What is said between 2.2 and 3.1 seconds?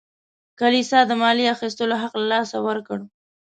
له لاسه ورکړ.